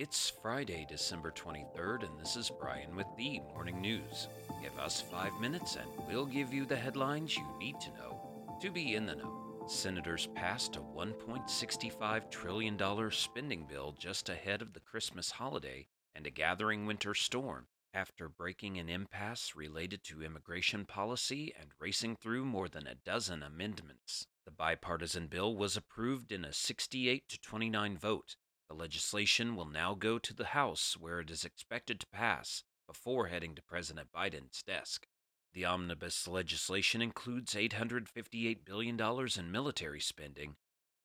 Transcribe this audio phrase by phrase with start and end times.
[0.00, 4.28] It's Friday, December 23rd, and this is Brian with the Morning News.
[4.62, 8.70] Give us five minutes and we'll give you the headlines you need to know to
[8.70, 9.64] be in the know.
[9.66, 16.30] Senators passed a $1.65 trillion spending bill just ahead of the Christmas holiday and a
[16.30, 22.68] gathering winter storm after breaking an impasse related to immigration policy and racing through more
[22.68, 24.28] than a dozen amendments.
[24.44, 28.36] The bipartisan bill was approved in a 68 to 29 vote
[28.68, 33.28] the legislation will now go to the House, where it is expected to pass before
[33.28, 35.06] heading to President Biden's desk.
[35.54, 40.56] The omnibus legislation includes $858 billion in military spending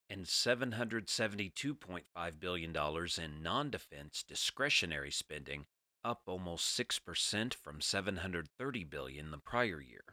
[0.10, 5.68] and $772.5 billion in non defense discretionary spending,
[6.04, 10.04] up almost 6% from 730 billion the prior year.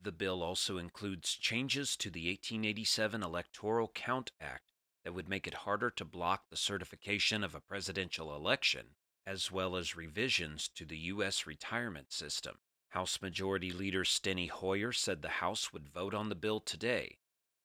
[0.00, 4.69] The bill also includes changes to the 1887 Electoral Count Act
[5.04, 8.96] that would make it harder to block the certification of a presidential election,
[9.26, 11.46] as well as revisions to the U.S.
[11.46, 12.58] retirement system.
[12.90, 17.18] House Majority Leader Steny Hoyer said the House would vote on the bill today.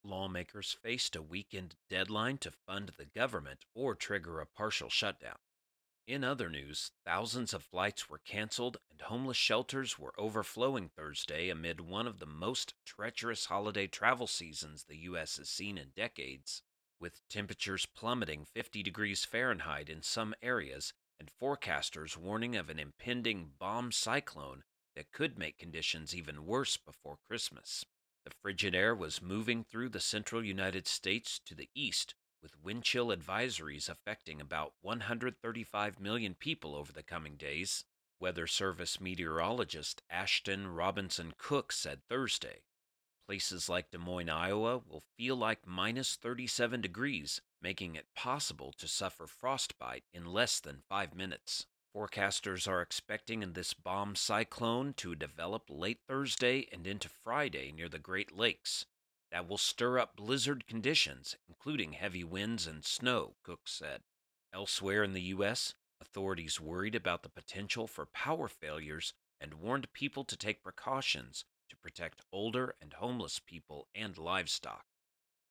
[0.03, 5.37] Lawmakers faced a weekend deadline to fund the government or trigger a partial shutdown.
[6.07, 11.81] In other news, thousands of flights were canceled and homeless shelters were overflowing Thursday amid
[11.81, 15.37] one of the most treacherous holiday travel seasons the U.S.
[15.37, 16.61] has seen in decades
[17.05, 23.51] with temperatures plummeting 50 degrees Fahrenheit in some areas and forecasters warning of an impending
[23.59, 24.63] bomb cyclone
[24.95, 27.85] that could make conditions even worse before Christmas.
[28.25, 32.81] The frigid air was moving through the central United States to the east, with wind
[32.81, 37.83] chill advisories affecting about 135 million people over the coming days,
[38.19, 42.63] Weather Service meteorologist Ashton Robinson Cook said Thursday.
[43.27, 48.87] Places like Des Moines, Iowa will feel like minus 37 degrees, making it possible to
[48.87, 51.65] suffer frostbite in less than five minutes.
[51.95, 57.97] Forecasters are expecting this bomb cyclone to develop late Thursday and into Friday near the
[57.97, 58.85] Great Lakes.
[59.31, 64.03] That will stir up blizzard conditions, including heavy winds and snow, Cook said.
[64.53, 70.23] Elsewhere in the U.S., authorities worried about the potential for power failures and warned people
[70.25, 71.43] to take precautions
[71.85, 74.85] protect older and homeless people and livestock.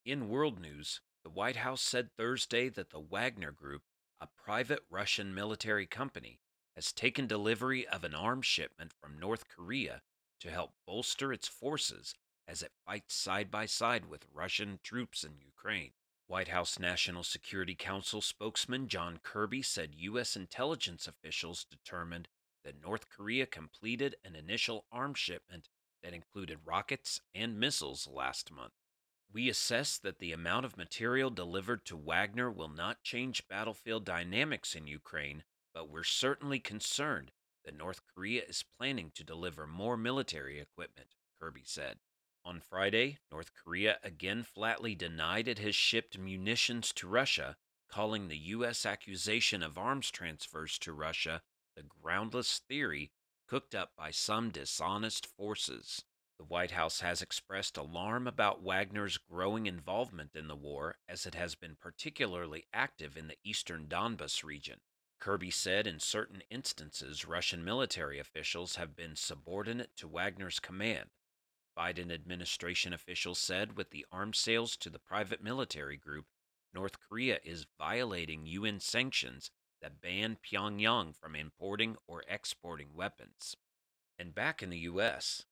[0.05, 3.83] In world news, the White House said Thursday that the Wagner Group,
[4.21, 6.41] a private Russian military company,
[6.75, 10.03] has taken delivery of an arms shipment from North Korea
[10.41, 12.17] to help bolster its forces
[12.49, 15.93] as it fights side by side with Russian troops in Ukraine.
[16.27, 20.35] White House National Security Council spokesman John Kirby said U.S.
[20.35, 22.27] intelligence officials determined
[22.65, 25.69] that North Korea completed an initial arms shipment
[26.05, 28.75] that included rockets and missiles last month.
[29.33, 34.77] We assess that the amount of material delivered to Wagner will not change battlefield dynamics
[34.77, 35.43] in Ukraine,
[35.73, 37.33] but we're certainly concerned
[37.65, 41.97] that North Korea is planning to deliver more military equipment, Kirby said.
[42.45, 47.57] On Friday, North Korea again flatly denied it has shipped munitions to Russia,
[47.89, 48.85] calling the U.S.
[48.85, 51.43] accusation of arms transfers to Russia
[51.75, 53.11] the groundless theory
[53.55, 56.03] cooked up by some dishonest forces.
[56.39, 61.37] The White House has expressed alarm about Wagner's growing involvement in the war, as it
[61.37, 64.81] has been particularly active in the eastern Donbas region.
[65.21, 71.11] Kirby said in certain instances, Russian military officials have been subordinate to Wagner's command.
[71.79, 76.27] Biden administration officials said with the arms sales to the private military group,
[76.75, 79.53] North Korea is violating UN sanctions
[79.85, 83.55] that ban Pyongyang from importing or exporting weapons.
[84.19, 85.45] And back in the U.S.,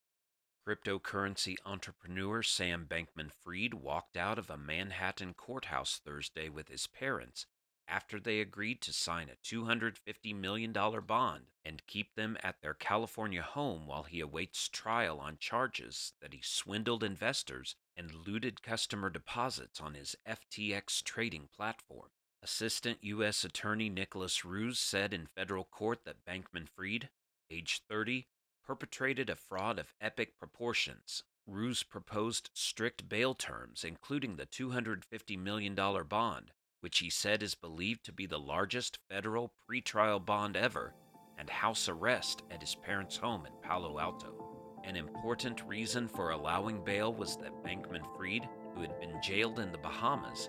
[0.66, 7.44] cryptocurrency entrepreneur Sam Bankman Fried walked out of a Manhattan courthouse Thursday with his parents
[7.86, 13.42] after they agreed to sign a $250 million bond and keep them at their California
[13.42, 19.78] home while he awaits trial on charges that he swindled investors and looted customer deposits
[19.78, 22.08] on his FTX trading platform.
[22.44, 23.44] Assistant U.S.
[23.44, 27.08] Attorney Nicholas Roos said in federal court that Bankman Fried,
[27.48, 28.26] age 30,
[28.66, 31.22] perpetrated a fraud of epic proportions.
[31.46, 36.50] Roos proposed strict bail terms, including the $250 million bond,
[36.80, 40.94] which he said is believed to be the largest federal pretrial bond ever,
[41.38, 44.34] and house arrest at his parents' home in Palo Alto.
[44.82, 49.70] An important reason for allowing bail was that Bankman Fried, who had been jailed in
[49.70, 50.48] the Bahamas,